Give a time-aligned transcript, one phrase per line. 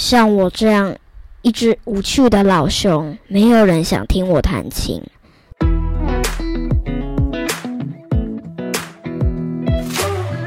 [0.00, 0.94] 像我这样
[1.42, 5.02] 一只无趣的老熊，没有人想听我弹琴。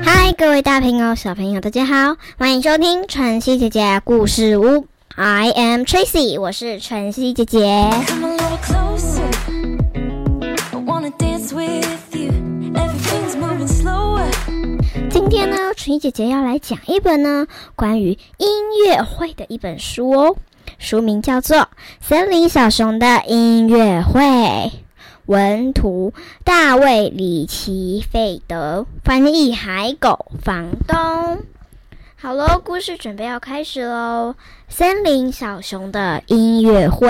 [0.02, 4.88] 嗨，各位大朋友、小朋友，大家好，欢迎收听晨曦姐姐故事屋。
[5.18, 7.90] I am Tracy，我是晨曦姐姐。
[15.72, 18.48] 呢，纯姐姐要来讲一本呢关于音
[18.86, 20.36] 乐会的一本书哦，
[20.78, 21.58] 书名叫做
[22.02, 24.22] 《森林小熊的音乐会》，
[25.28, 31.40] 文图大卫里奇费德，翻译海狗房东。
[32.18, 34.36] 好喽，故事准备要开始喽，
[34.68, 37.08] 《森林小熊的音乐会》。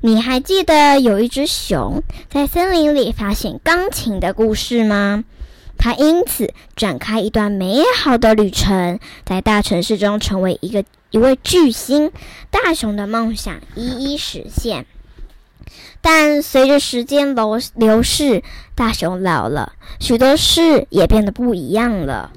[0.00, 5.22] 你还记得有一只熊在森林里发现钢琴的故事吗？
[5.82, 12.12] 他因此展开一段美好的旅程，在大城市中成为一个一位巨星。
[12.52, 14.86] 大雄的梦想一一实现，
[16.00, 18.44] 但随着时间流流逝，
[18.76, 22.30] 大雄老了，许多事也变得不一样了。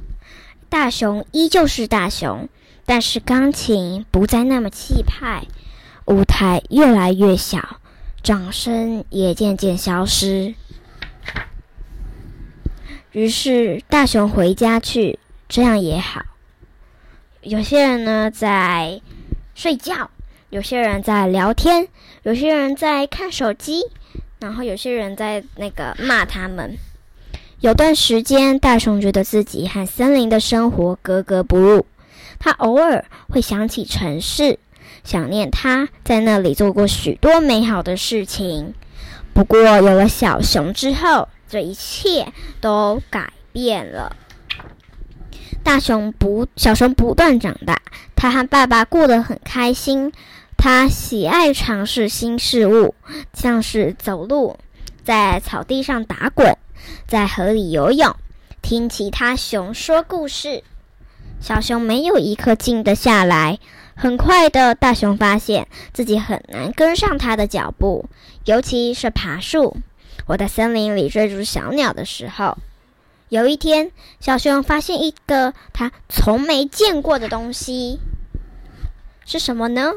[0.67, 2.49] 大雄依旧是大雄，
[2.83, 5.45] 但是钢琴不再那么气派，
[6.05, 7.77] 舞台越来越小，
[8.23, 10.55] 掌声也渐渐消失。
[13.15, 16.21] 于是大熊回家去，这样也好。
[17.43, 18.99] 有些人呢在
[19.53, 20.09] 睡觉，
[20.49, 21.87] 有些人在聊天，
[22.23, 23.83] 有些人在看手机，
[24.41, 26.77] 然后有些人在那个骂他们。
[27.61, 31.85] 有段时间，大熊觉得自己和森林的生活格格不入。
[32.37, 34.59] 他偶尔会想起城市，
[35.05, 38.73] 想念他在那里做过许多美好的事情。
[39.33, 44.13] 不过有了小熊之后，这一切都改变了。
[45.63, 47.81] 大熊不，小熊不断长大，
[48.13, 50.11] 他和爸爸过得很开心。
[50.57, 52.93] 他喜爱尝试新事物，
[53.31, 54.59] 像是走路，
[55.05, 56.57] 在草地上打滚，
[57.07, 58.13] 在河里游泳，
[58.61, 60.61] 听其他熊说故事。
[61.39, 63.59] 小熊没有一刻静得下来。
[63.95, 68.09] 很快的，大熊发现自己很难跟上他的脚步，
[68.43, 69.77] 尤其是爬树。
[70.27, 72.57] 我在森林里追逐小鸟的时候，
[73.29, 77.99] 有一天，小熊发现一个他从没见过的东西，
[79.25, 79.93] 是什么呢？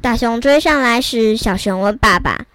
[0.00, 2.46] 大熊追上来时，小熊问爸爸：“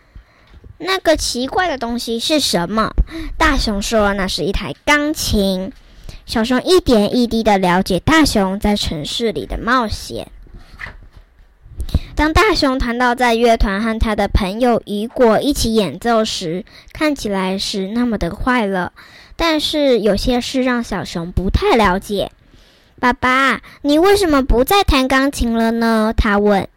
[0.80, 2.92] 那个奇怪的东西是什么？”
[3.38, 5.72] 大熊说：“那是一台钢琴。”
[6.26, 10.32] 小熊一点一滴的了解大熊在城市里的冒险。
[12.16, 18.92] 当大熊谈到在乐团和他的朋友雨果一起演奏时，看起来是那么的快乐。
[19.36, 22.32] 但是有些事让小熊不太了解。
[23.00, 26.14] 爸爸，你为什么不再弹钢琴了呢？
[26.16, 26.68] 他问。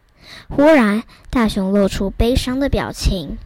[0.48, 3.36] 忽然，大熊露出悲伤的表情。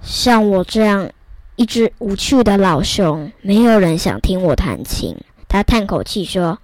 [0.00, 1.10] 像我这样
[1.56, 5.16] 一只无趣的老熊，没有人想听我弹琴。
[5.48, 6.60] 他叹口气说：“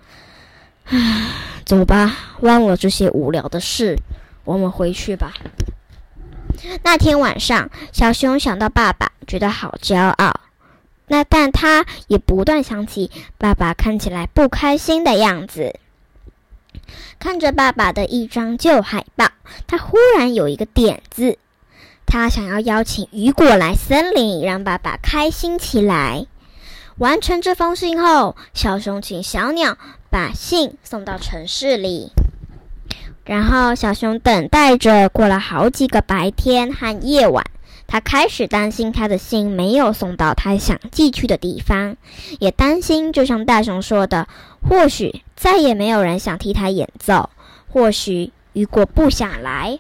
[0.86, 1.26] 唉，
[1.68, 3.98] 走吧，忘了这些无聊的事。”
[4.44, 5.34] 我们回去吧。
[6.82, 10.40] 那天晚上，小熊想到爸爸，觉得好骄傲。
[11.08, 15.78] 那但他也不断想起爸爸看起来不开心的样子。
[17.18, 19.28] 看着爸爸的一张旧海报，
[19.66, 21.36] 他忽然有一个点子。
[22.06, 26.24] 他想要邀请雨果来森林，让爸爸开心起来。
[26.96, 29.76] 完成这封信后，小熊请小鸟
[30.10, 32.12] 把信送到城市里。
[33.24, 37.44] 然后，小熊等待着，过了好几个白天和夜晚。
[37.86, 41.96] 他开始担心他的信没有送到他想寄去的地方，
[42.38, 44.28] 也担心，就像大熊说的，
[44.68, 47.30] 或许再也没有人想替他演奏，
[47.68, 49.78] 或许雨果不想来。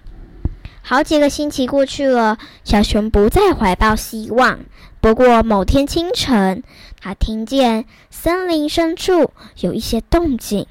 [0.88, 4.60] 好几个星期过去了，小熊不再怀抱希望。
[5.02, 6.62] 不过某天清晨，
[6.98, 10.66] 他听见森林深处有一些动静。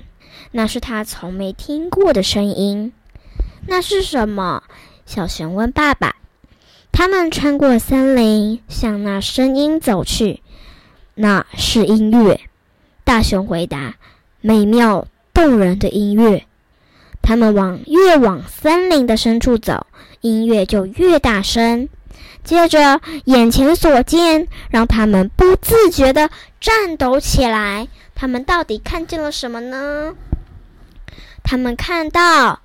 [0.54, 2.94] 那是他从没听过的声音，
[3.68, 4.64] 那是什么？
[5.06, 6.16] 小熊问爸爸。
[6.92, 10.42] 他们穿过森林，向那声音走去。
[11.14, 12.42] 那是音乐，
[13.04, 13.94] 大熊回答。
[14.42, 16.48] 美妙动人的音乐。
[17.28, 19.86] 他们往越往森林的深处走，
[20.22, 21.90] 音乐就越大声。
[22.42, 26.30] 接着，眼前所见让他们不自觉地
[26.62, 27.90] 颤抖起来。
[28.16, 30.16] 他们到底看见了什么呢？
[31.44, 32.62] 他们看到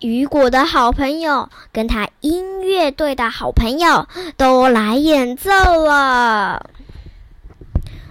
[0.00, 6.70] 雨果的好朋友跟他音乐队的好朋友都来演奏了。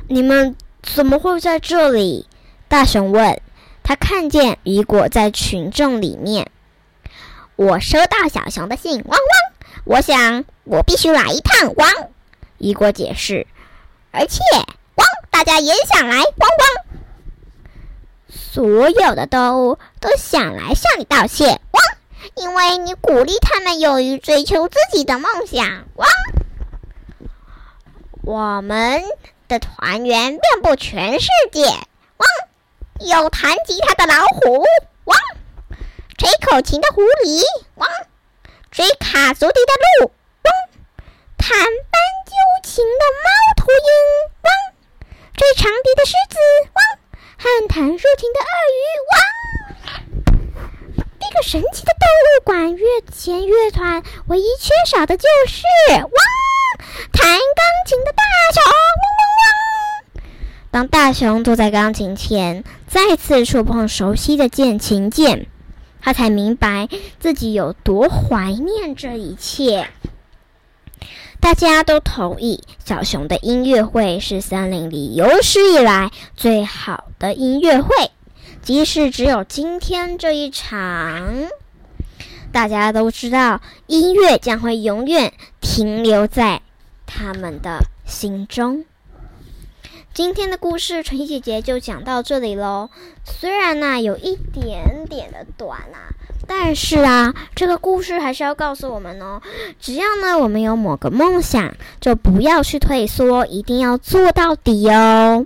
[0.07, 2.27] 你们怎么会在这里？
[2.69, 3.41] 大熊问。
[3.85, 6.49] 他看见雨果在群众里面。
[7.55, 9.19] 我收到小熊的信，汪汪！
[9.85, 11.87] 我想我必须来一趟，汪！
[12.57, 13.45] 雨果解释，
[14.11, 14.41] 而且
[14.95, 16.85] 汪，大家也想来，汪汪！
[18.27, 21.83] 所有的动物都想来向你道谢，汪！
[22.35, 26.09] 因为你鼓励他们勇于追求自己的梦想，汪！
[28.23, 29.03] 我们
[29.47, 31.67] 的团员遍布全世界，
[33.01, 34.63] 有弹吉他的老虎，
[35.03, 35.19] 汪！
[36.17, 37.43] 吹口琴的狐狸，
[37.75, 37.89] 汪！
[38.71, 40.11] 追卡祖笛的鹿，
[40.43, 40.53] 汪！
[41.37, 42.31] 弹斑鸠
[42.63, 43.89] 琴的猫头鹰，
[44.43, 44.53] 汪！
[45.35, 46.37] 追长笛的狮子，
[46.73, 46.79] 汪！
[47.37, 49.13] 和弹竖琴的鳄鱼，汪！
[51.19, 56.09] 这个神奇的动物管乐弦乐团，唯一缺少的就是汪！
[57.11, 59.14] 弹钢琴的大熊，汪！
[60.75, 65.47] 当大熊坐在钢琴前，再次触碰熟悉的键琴键。
[66.01, 69.87] 他才明白自己有多怀念这一切。
[71.39, 78.11] 大家都同意，小熊的音乐会是森林里有史以来最好的音乐会，
[78.61, 81.47] 即使只有今天这一场。
[82.51, 85.31] 大家都知道，音乐将会永远
[85.61, 86.61] 停留在
[87.05, 88.83] 他们的心中。
[90.15, 92.89] 今天的故事，晨曦姐姐就讲到这里喽。
[93.25, 96.07] 虽然呢有一点点的短啊，
[96.47, 99.41] 但是啊，这个故事还是要告诉我们哦，
[99.77, 105.45] 只要呢我们有某个梦想，就不要去退缩，一定要做到底哦。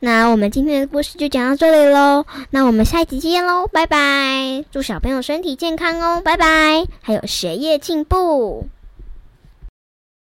[0.00, 4.64] 那我们今天的故事就讲到这里喽，那我们下一集见喽，拜拜！
[4.72, 6.86] 祝小朋友身体健康哦，拜拜！
[7.02, 8.68] 还有学业进步。